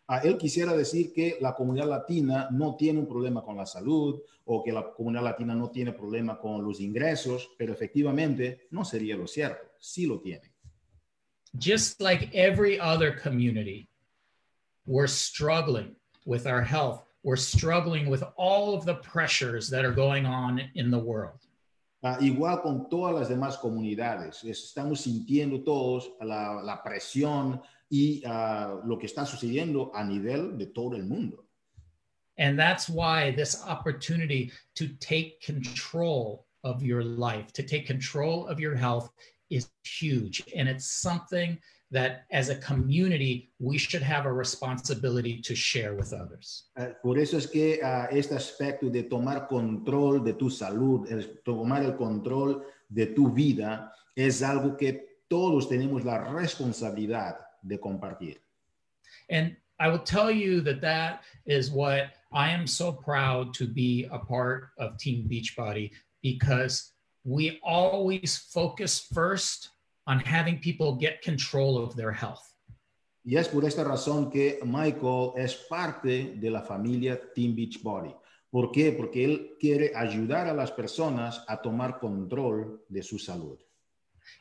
[0.10, 4.22] Ah, él quisiera decir que la comunidad latina no tiene un problema con la salud
[4.46, 9.18] o que la comunidad latina no tiene problema con los ingresos, pero efectivamente no sería
[9.18, 9.74] lo cierto.
[9.80, 10.54] Sí lo tiene.
[11.58, 13.90] Just like every other community,
[14.86, 17.04] we're struggling with our health.
[17.24, 21.47] We're struggling with all of the pressures that are going on in the world.
[22.04, 28.80] Ah, igual con todas las demás comunidades, estamos sintiendo todos la, la presión y ah,
[28.86, 31.48] lo que está sucediendo a nivel de todo el mundo.
[32.38, 38.60] And that's why this opportunity to take control of your life, to take control of
[38.60, 39.10] your health
[39.50, 40.44] is huge.
[40.56, 41.58] And it's something
[41.92, 46.70] that as a community, we should have a responsibility to share with others.
[46.78, 51.42] Eh, Por eso es que ah, este aspecto de tomar control de tu salud, el
[51.46, 58.38] tomar el control de tu vida, es algo que todos tenemos la responsabilidad de compartir.
[59.30, 64.08] And I will tell you that that is what I am so proud to be
[64.12, 69.70] a part of Team Beachbody because we always focus first
[70.08, 72.44] on having people get control of their health.
[73.24, 78.16] Y es por esta razón que Michael es parte de la familia Team Beachbody.
[78.50, 78.94] ¿Por qué?
[78.94, 83.60] Porque él quiere ayudar a las personas a tomar control de su salud.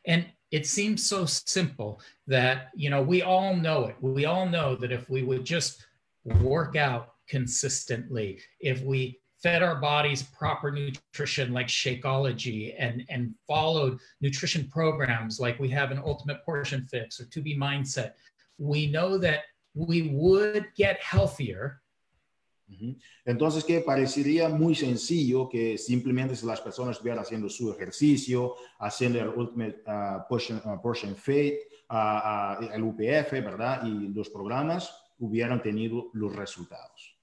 [0.06, 1.98] And it seems so simple
[2.28, 3.96] that, you know, we all know it.
[4.00, 5.84] We all know that if we would just
[6.24, 13.98] work out consistently, if we fed our bodies proper nutrition like Shakeology and, and followed
[14.20, 18.12] nutrition programs like we have an Ultimate Portion Fix or 2B Mindset,
[18.58, 19.40] we know that
[19.74, 21.82] we would get healthier
[23.24, 29.20] Entonces, que parecería muy sencillo que simplemente si las personas estuvieran haciendo su ejercicio, haciendo
[29.20, 31.54] el Ultimate ah, Portion, ah, Portion Fit,
[31.88, 33.86] ah, el UPF, ¿verdad?
[33.86, 37.15] Y los programas hubieran tenido los resultados.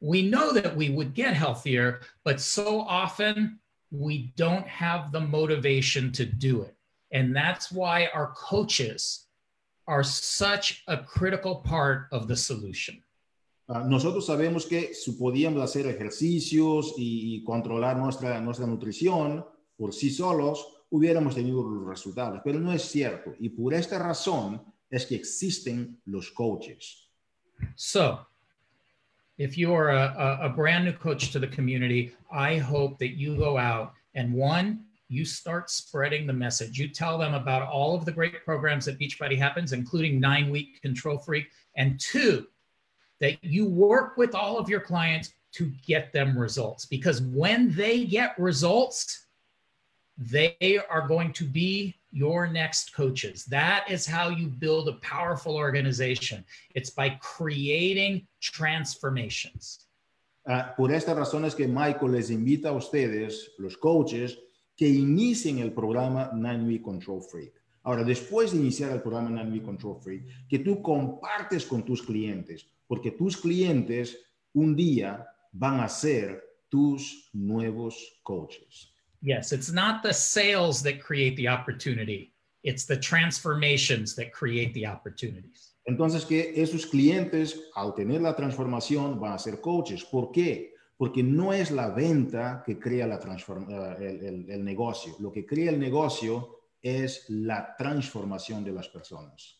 [0.00, 3.58] We know that we would get healthier, but so often
[3.90, 6.74] we don't have the motivation to do it.
[7.12, 9.26] And that's why our coaches
[9.86, 13.02] are such a critical part of the solution.
[13.68, 19.44] Uh, nosotros sabemos que si podíamos hacer ejercicios y, y, controlar nuestra, nuestra nutrición
[19.76, 23.32] por sí solos, hubiéramos tenido los resultados, pero no es cierto.
[23.38, 27.08] Y por esta razón es que existen los coaches.
[27.76, 28.26] So,
[29.40, 33.38] if you are a, a, brand new coach to the community, I hope that you
[33.38, 36.78] go out and one, you start spreading the message.
[36.78, 40.82] You tell them about all of the great programs that Beachbody happens, including nine week
[40.82, 41.46] control freak.
[41.74, 42.48] And two,
[43.20, 48.04] that you work with all of your clients to get them results because when they
[48.04, 49.24] get results,
[50.18, 53.46] they are going to be your next coaches.
[53.46, 56.44] That is how you build a powerful organization.
[56.74, 59.86] It's by creating transformations.
[60.46, 64.38] Uh, por estas razones que Michael les invita a ustedes, los coaches,
[64.74, 67.52] que inicien el programa Nine Week Control Freak.
[67.82, 72.02] Ahora, después de iniciar el programa Nine Week Control Freak, que tú compartes con tus
[72.02, 74.18] clientes, porque tus clientes
[74.54, 78.92] un día van a ser tus nuevos coaches.
[79.22, 82.32] Yes, it's not the sales that create the opportunity.
[82.62, 85.69] It's the transformations that create the opportunities.
[85.84, 90.04] Entonces que esos clientes al tener la transformación van a ser coaches.
[90.04, 90.74] ¿Por qué?
[90.96, 93.18] Porque no es la venta que crea la
[93.98, 95.16] el, el, el negocio.
[95.18, 99.56] Lo que crea el negocio es la transformación de las personas.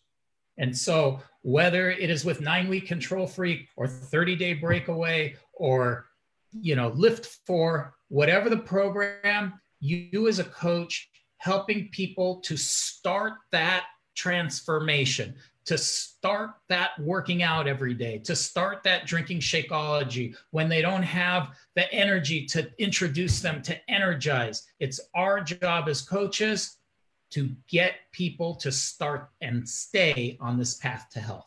[0.59, 6.07] And so, whether it is with nine week control freak or 30 day breakaway or,
[6.53, 13.85] you know, LIIFT4 whatever the program, you as a coach helping people to start that
[14.15, 15.35] transformation,
[15.71, 21.05] to start that working out every day, to start that drinking Shakeology when they don't
[21.05, 24.67] have the energy to introduce them to energize.
[24.81, 26.79] It's our job as coaches
[27.31, 31.47] to get people to start and stay on this path to health.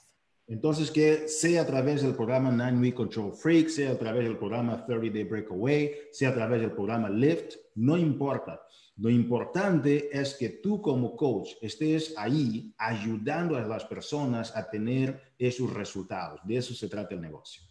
[0.49, 4.37] Entonces, que sea a través del programa Nine Week Control Freak, sea a través del
[4.37, 8.61] programa 30 Day Breakaway, sea a través del programa Lift, no importa.
[8.97, 15.33] Lo importante es que tú como coach estés ahí ayudando a las personas a tener
[15.39, 16.39] esos resultados.
[16.43, 17.63] De eso se trata el negocio.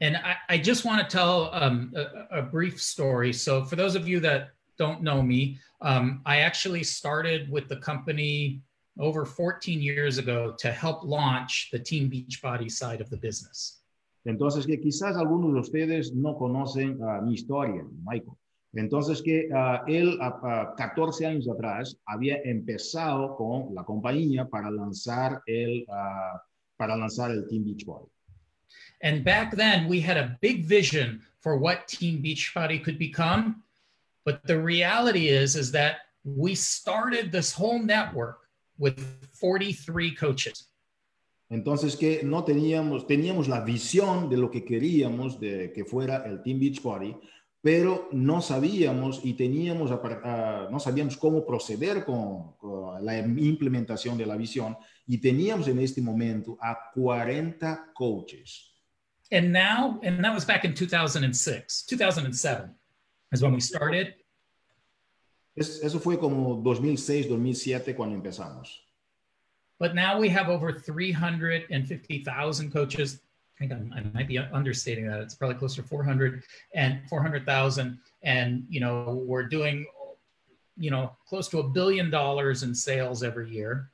[0.00, 3.32] And I, I just want to tell um, a, a, brief story.
[3.32, 7.76] So, for those of you that don't know me, um, I actually started with the
[7.76, 8.60] company
[9.00, 13.80] over 14 years ago to help launch the Team Beachbody side of the business.
[14.26, 18.36] Entonces, que quizás algunos de ustedes no conocen uh, mi historia, Michael.
[18.74, 24.70] Entonces, que uh, él a uh, 14 años atrás había empezado con la compañía para
[24.70, 25.86] lanzar el,
[26.76, 28.08] para lanzar el Team Beachbody.
[29.02, 33.62] And back then, we had a big vision for what Team Beachbody could become.
[34.24, 38.38] But the reality is, is that we started this whole network
[38.78, 38.98] with
[39.32, 40.66] 43 coaches.
[41.48, 46.42] Entonces que no teníamos, teníamos la visión de lo que queríamos de que fuera el
[46.42, 47.16] Team Beachbody,
[47.66, 54.24] pero no sabíamos y teníamos, uh, no sabíamos cómo proceder con, con, la implementación de
[54.24, 58.72] la visión y teníamos en este momento a 40 coaches.
[59.32, 62.72] And now, and that was back in 2006, 2007
[63.32, 64.14] is when we started.
[65.56, 68.86] Es, eso fue como 2006, 2007 cuando empezamos.
[69.80, 73.22] But now we have over 350,000 coaches.
[73.56, 75.20] I think I'm, i might be understating that.
[75.20, 76.42] It's probably closer to 400
[76.74, 77.98] and 400,000.
[78.22, 79.86] And, you know, we're doing,
[80.76, 83.90] you know, close to a billion dollars in sales every year.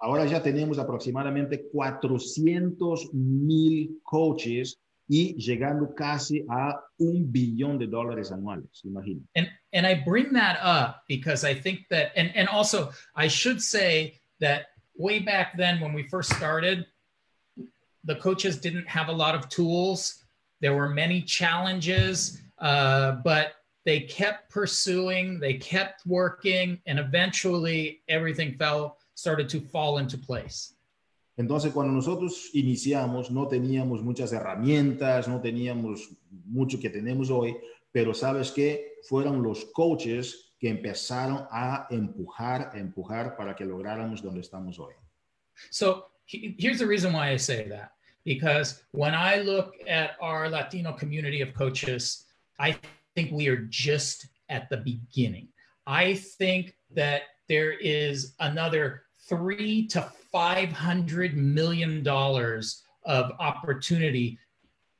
[0.00, 4.76] Ahora ya tenemos aproximadamente 400 mil coaches
[5.08, 9.26] y llegando casi a un billón de dólares anuales, imagínate.
[9.34, 13.62] And, and I bring that up because I think that, and, and also I should
[13.62, 16.86] say that way back then when we first started,
[18.06, 20.24] the coaches didn't have a lot of tools.
[20.60, 28.56] There were many challenges, uh, but they kept pursuing, they kept working, and eventually everything
[28.58, 30.72] fell, started to fall into place.
[31.38, 36.00] Entonces, cuando nosotros iniciamos, no teníamos muchas herramientas, no teníamos
[36.46, 37.54] mucho que tenemos hoy,
[37.92, 44.22] pero sabes que fueron los coaches que empezaron a empujar, a empujar para que lográramos
[44.22, 44.94] donde estamos hoy.
[45.70, 47.95] So, here's the reason why I say that.
[48.26, 52.24] Because when I look at our Latino community of coaches,
[52.58, 52.76] I
[53.14, 55.48] think we are just at the beginning.
[55.86, 60.02] I think that there is another three to
[60.32, 64.38] five hundred million dollars of opportunity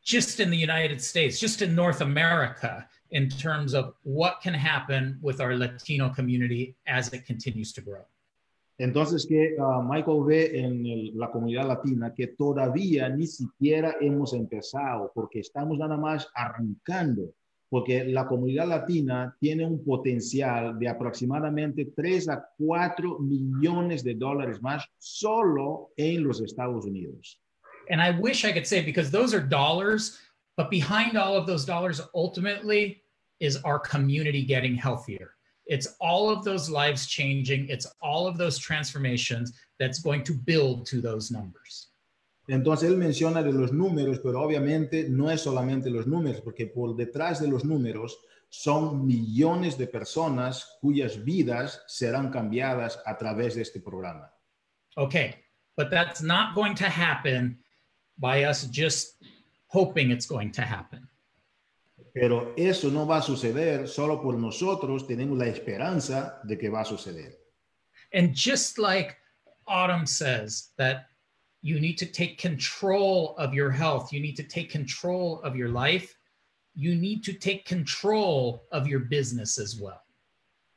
[0.04, 5.18] just in the United States, just in North America, in terms of what can happen
[5.20, 8.04] with our Latino community as it continues to grow.
[8.78, 15.10] Entonces, que uh, Michael ve en la comunidad latina que todavía ni siquiera hemos empezado,
[15.14, 17.32] porque estamos nada más arrancando,
[17.70, 24.60] porque la comunidad latina tiene un potencial de aproximadamente 3 a 4 millones de dólares
[24.60, 27.40] más solo en los Estados Unidos.
[27.88, 30.18] And I wish I could say, because those are dollars,
[30.56, 33.02] but behind all of those dollars, ultimately,
[33.40, 35.35] is our community getting healthier.
[35.66, 37.68] It's all of those lives changing.
[37.68, 41.92] It's all of those transformations that's going to build to those numbers.
[42.48, 46.94] Entonces él menciona de los números, pero obviamente no es solamente los números, porque por
[46.94, 48.16] detrás de los números
[48.48, 54.32] son millones de personas cuyas vidas serán cambiadas a través de este programa.
[54.96, 55.34] Okay,
[55.76, 57.58] but that's not going to happen
[58.18, 59.16] by us just
[59.66, 61.05] hoping it's going to happen.
[62.18, 66.80] Pero eso no va a suceder solo por nosotros tenemos la esperanza de que va
[66.80, 67.36] a suceder.
[68.10, 69.18] And just like
[69.66, 71.08] Autumn says that
[71.60, 75.68] you need to take control of your health, you need to take control of your
[75.68, 76.16] life,
[76.74, 80.00] you need to take control of your business as well.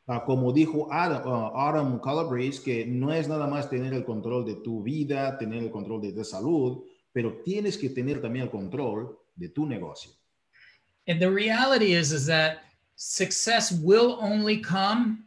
[0.10, 4.44] Uh, como dijo Adam, uh, Adam Calabrese, que no es nada más tener el control
[4.44, 6.84] de tu vida, tener el control de tu salud,
[7.14, 10.19] pero tienes que tener también el control de tu negocio.
[11.10, 12.60] And the reality is, is that
[12.96, 15.26] success will only come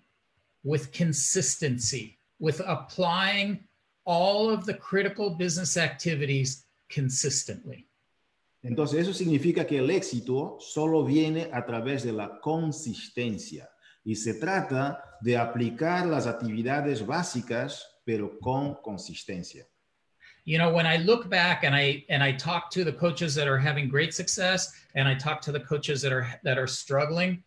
[0.63, 3.65] with consistency, with applying
[4.05, 7.89] all of the critical business activities consistently.
[8.65, 13.69] Entonces, eso significa que el éxito solo viene a través de la consistencia
[14.05, 19.67] y se trata de aplicar las actividades básicas, pero con consistencia.
[20.45, 23.49] You know when i look back and i and i talk to the coaches that
[23.49, 27.43] are having great success and i talk to the coaches that are that are struggling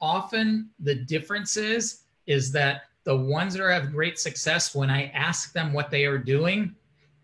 [0.00, 5.06] often the difference is is that the ones that are having great success when i
[5.14, 6.74] ask them what they are doing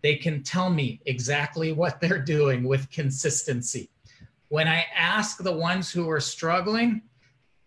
[0.01, 3.89] they can tell me exactly what they're doing with consistency.
[4.49, 7.01] When i ask the ones who are struggling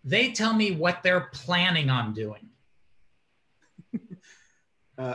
[0.03, 2.49] they tell me what they're planning on doing.
[4.97, 5.13] Uh,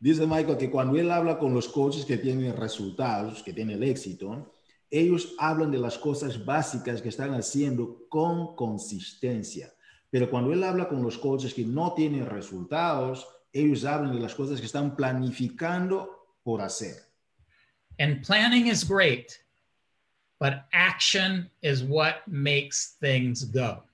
[0.00, 3.88] Dice Michael que cuando él habla con los coaches que tienen resultados, que tienen el
[3.88, 4.50] éxito,
[4.90, 9.70] ellos hablan de las cosas básicas que están haciendo con consistencia.
[10.08, 14.34] Pero cuando él habla con los coaches que no tienen resultados, ellos hablan de las
[14.34, 16.96] cosas que están planificando por hacer.
[17.98, 19.38] And planning is great,
[20.40, 23.84] but action is what makes things go.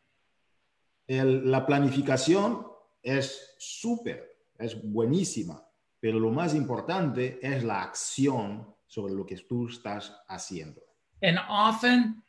[1.08, 2.64] El, la planificación
[3.02, 5.65] es súper, es buenísima,
[6.06, 10.80] pero lo más importante es la acción sobre lo que tú estás haciendo.
[11.20, 12.22] And often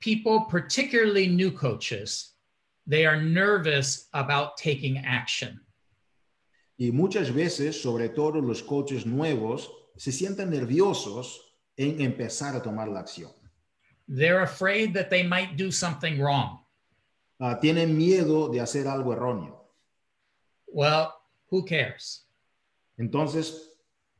[0.00, 2.36] people, particularly new coaches,
[2.86, 5.60] they are nervous about taking action.
[6.78, 11.38] Y muchas veces, sobre todo los coaches nuevos, se sienten nerviosos
[11.76, 13.32] en empezar a tomar la acción.
[14.08, 16.60] They're afraid that they might do something wrong.
[17.38, 19.66] Uh, tienen miedo de hacer algo erróneo.
[20.66, 21.12] Well,
[21.50, 22.25] who cares?
[22.98, 23.70] Entonces,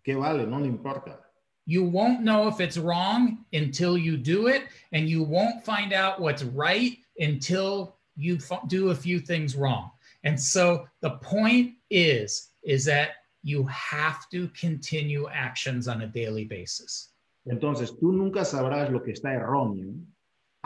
[0.04, 0.46] ¿qué vale?
[0.46, 1.20] No le importa.
[1.66, 4.62] You won't know if it's wrong until you do it,
[4.92, 9.90] and you won't find out what's right until you do a few things wrong.
[10.22, 13.10] And so the point is, is that
[13.42, 17.10] you have to continue actions on a daily basis.
[17.48, 19.94] Entonces, tú nunca sabrás lo que está erróneo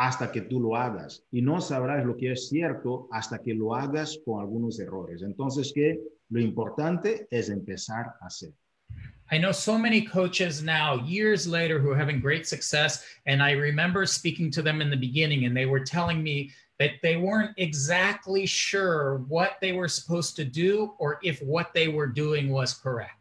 [0.00, 3.74] hasta que tú lo hagas y no sabrás lo que es cierto hasta que lo
[3.74, 5.20] hagas con algunos errores.
[5.20, 8.54] Entonces, que lo importante es empezar a hacer.
[9.30, 13.04] I know so many coaches now, years later, who are having great success.
[13.26, 16.92] And I remember speaking to them in the beginning, and they were telling me that
[17.02, 22.06] they weren't exactly sure what they were supposed to do or if what they were
[22.06, 23.19] doing was correct.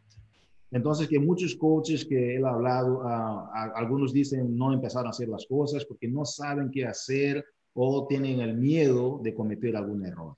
[0.72, 5.28] Entonces, que muchos coaches que él ha hablado, uh, algunos dicen no empezaron a hacer
[5.28, 7.44] las cosas porque no saben qué hacer
[7.74, 10.36] o tienen el miedo de cometer algún error.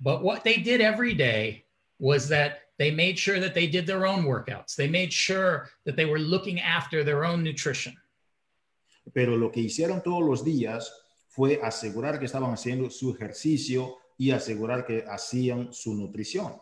[0.00, 1.64] But what they did every day
[1.98, 4.74] was that they made sure that they did their own workouts.
[4.74, 7.94] They made sure that they were looking after their own nutrition.
[9.12, 10.92] Pero lo que hicieron todos los días
[11.28, 16.60] fue asegurar que estaban haciendo su ejercicio y asegurar que hacían su nutrición.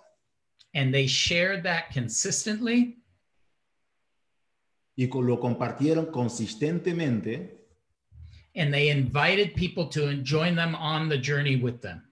[0.74, 3.02] And they shared that consistently.
[4.96, 7.66] Y lo compartieron consistentemente.
[8.54, 12.02] And they invited people to join them on the journey with them.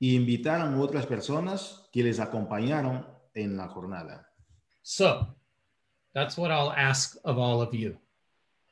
[0.00, 4.30] y invitaron a otras personas que les acompañaron en la jornada.
[4.82, 5.34] So,
[6.14, 7.98] that's what I'll ask of all of you.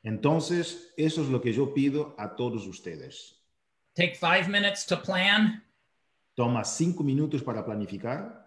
[0.05, 3.33] Entonces, eso es lo que yo pido a todos ustedes.
[3.97, 5.63] take five minutes to plan,
[6.37, 8.46] toma cinco minutos para planificar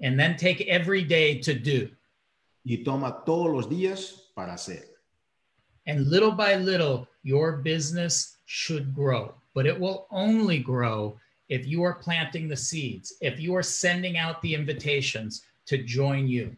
[0.00, 1.90] and then take every day to do.
[2.64, 4.84] y toma todos los días para hacer.
[5.86, 11.82] And little by little, your business should grow, but it will only grow if you
[11.82, 16.54] are planting the seeds, if you are sending out the invitations to join you.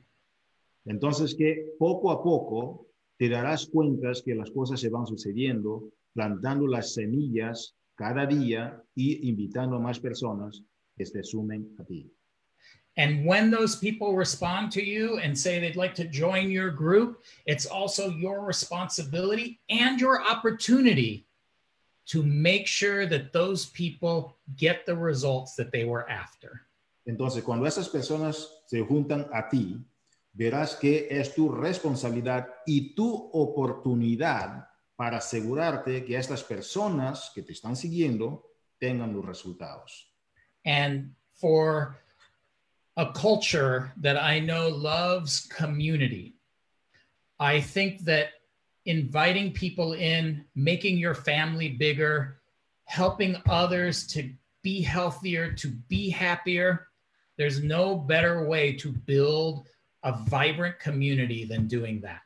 [0.86, 2.86] Entonces que poco a poco
[3.18, 9.28] te darás cuenta que las cosas se van sucediendo, plantando las semillas cada día y
[9.28, 10.62] invitando a más personas
[10.96, 12.12] que se sumen a ti.
[12.96, 17.22] And when those people respond to you and say they'd like to join your group,
[17.46, 21.26] it's also your responsibility and your opportunity
[22.06, 26.66] to make sure that those people get the results that they were after.
[27.06, 29.80] Entonces, cuando esas personas se juntan a ti,
[30.36, 37.52] verás que es tu responsabilidad y tu oportunidad para asegurarte que estas personas que te
[37.52, 38.44] están siguiendo
[38.78, 40.12] tengan los resultados.
[40.64, 41.96] And for
[42.96, 46.34] a culture that I know loves community,
[47.40, 48.28] I think that
[48.84, 52.40] inviting people in, making your family bigger,
[52.84, 54.30] helping others to
[54.62, 56.88] be healthier, to be happier,
[57.38, 59.66] there's no better way to build
[60.02, 62.22] a vibrant community than doing that.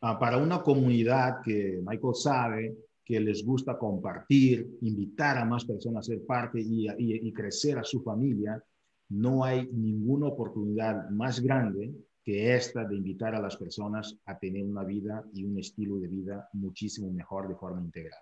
[0.00, 2.74] Uh, para una comunidad que Michael sabe
[3.04, 7.78] que les gusta compartir, invitar a más personas a ser parte y, y, y crecer
[7.78, 8.62] a su familia,
[9.08, 11.92] no hay ninguna oportunidad más grande
[12.22, 16.08] que esta de invitar a las personas a tener una vida y un estilo de
[16.08, 18.20] vida muchísimo mejor de forma integral.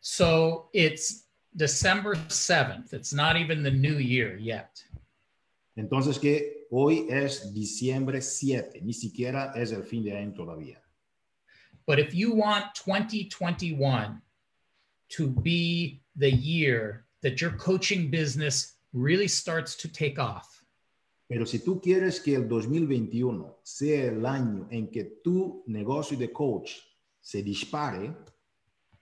[0.00, 2.92] So it's December 7th.
[2.92, 4.84] It's not even the new year yet.
[5.76, 10.82] Entonces que hoy es diciembre 7, ni siquiera es el fin de año todavía.
[11.86, 14.20] But if you want 2021
[15.16, 20.60] to be the year that your coaching business really starts to take off,
[21.28, 26.32] Pero si tú quieres que el 2021 sea el año en que tu negocio de
[26.32, 26.72] coach
[27.20, 28.12] se dispare,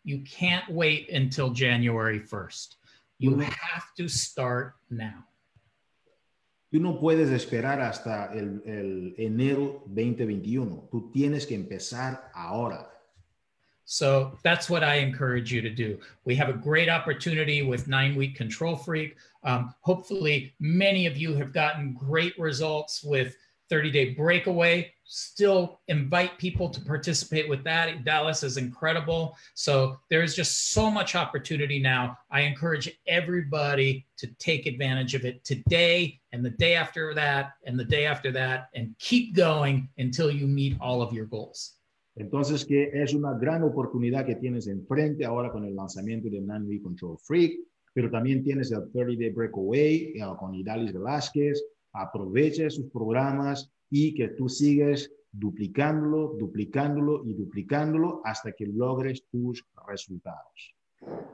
[0.04, 2.76] you can't wait until January 1st.
[3.18, 5.24] You have to start now.
[6.70, 10.88] tú no puedes esperar hasta el, el enero 2021.
[10.90, 12.90] Tú tienes que empezar ahora.
[13.90, 15.98] So that's what I encourage you to do.
[16.26, 19.16] We have a great opportunity with Nine Week Control Freak.
[19.44, 23.34] Um, hopefully, many of you have gotten great results with
[23.70, 24.92] 30 Day Breakaway.
[25.04, 27.88] Still invite people to participate with that.
[27.88, 29.34] Idalis is incredible.
[29.54, 32.18] So there's just so much opportunity now.
[32.30, 37.80] I encourage everybody to take advantage of it today and the day after that and
[37.80, 41.77] the day after that and keep going until you meet all of your goals.
[42.18, 46.82] Entonces, que es una gran oportunidad que tienes enfrente ahora con el lanzamiento de Week
[46.82, 47.60] Control Freak,
[47.94, 51.64] pero también tienes el 30 Day Breakaway eh, con Idalis Velázquez.
[51.92, 59.64] Aprovecha esos programas y que tú sigues duplicándolo, duplicándolo y duplicándolo hasta que logres tus
[59.86, 60.77] resultados.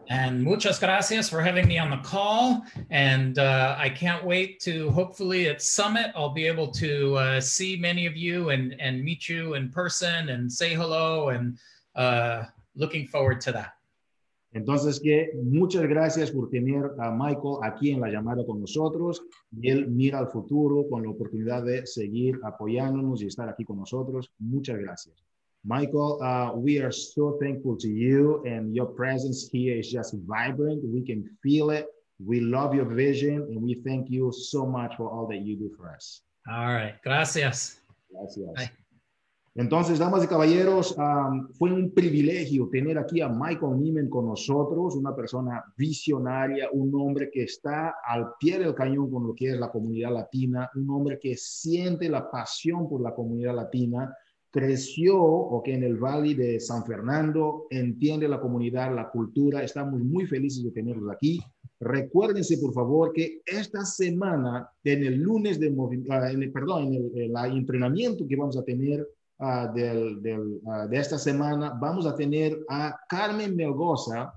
[0.08, 2.62] And muchas gracias for having me on the call.
[2.90, 7.76] And uh, I can't wait to hopefully at Summit, I'll be able to uh, see
[7.76, 11.30] many of you and, and meet you in person and say hello.
[11.30, 11.58] And
[11.94, 12.44] uh,
[12.76, 13.72] looking forward to that.
[14.52, 19.20] Entonces, que muchas gracias por tener a Michael aquí en la llamada con nosotros.
[19.50, 23.78] Y él mira al futuro con la oportunidad de seguir apoyándonos y estar aquí con
[23.78, 24.30] nosotros.
[24.38, 25.24] Muchas gracias.
[25.64, 30.84] Michael, uh, we are so thankful to you, and your presence here is just vibrant.
[30.84, 31.86] We can feel it.
[32.24, 35.70] We love your vision, and we thank you so much for all that you do
[35.74, 36.20] for us.
[36.50, 36.94] All right.
[37.02, 37.80] Gracias.
[38.12, 38.52] Gracias.
[38.54, 38.70] Bye.
[39.56, 44.96] Entonces, damas y caballeros, um, fue un privilegio tener aquí a Michael Nieman con nosotros,
[44.96, 49.56] una persona visionaria, un hombre que está al pie del cañón con lo que es
[49.56, 54.12] la comunidad latina, un hombre que siente la pasión por la comunidad latina,
[54.54, 60.00] creció o que en el Valle de San Fernando, entiende la comunidad, la cultura, estamos
[60.00, 61.42] muy felices de tenerlos aquí.
[61.80, 65.74] Recuérdense, por favor, que esta semana, en el lunes de,
[66.08, 69.04] ah, en el, perdón, en el, entrenamiento que vamos a tener
[69.40, 74.32] ah, ah, de esta semana, vamos a tener a Carmen Melgoza,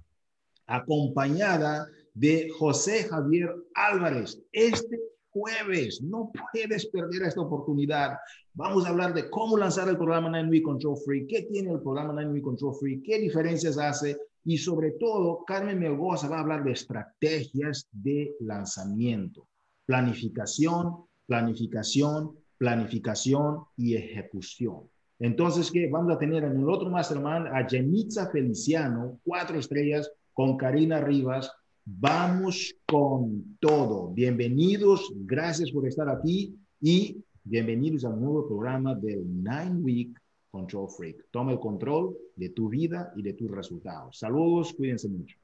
[0.66, 4.42] acompañada de José Javier Álvarez.
[4.52, 5.00] Este
[5.38, 8.18] jueves, no puedes perder esta oportunidad.
[8.54, 11.82] Vamos a hablar de cómo lanzar el programa Nine Week Control Free, qué tiene el
[11.82, 16.40] programa Nine Week Control Free, qué diferencias hace y sobre todo, Carmen Melgoza va a
[16.40, 19.46] hablar de estrategias de lanzamiento,
[19.86, 24.90] planificación, planificación, planificación y ejecución.
[25.20, 25.90] Entonces, ¿qué?
[25.92, 31.52] Vamos a tener en el otro mastermind a Jenitza Feliciano, cuatro estrellas, con Karina Rivas.
[31.90, 34.10] Vamos con todo.
[34.10, 40.22] Bienvenidos, gracias por estar aquí y bienvenidos al nuevo programa del Nine Week
[40.52, 41.28] Control Freak.
[41.32, 44.20] Toma el control de tu vida y de tus resultados.
[44.20, 45.38] Saludos, cuídense mucho.